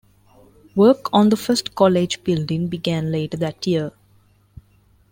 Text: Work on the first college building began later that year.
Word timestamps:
Work 0.75 1.13
on 1.13 1.29
the 1.29 1.37
first 1.37 1.75
college 1.75 2.23
building 2.23 2.69
began 2.69 3.11
later 3.11 3.37
that 3.37 3.67
year. 3.67 3.91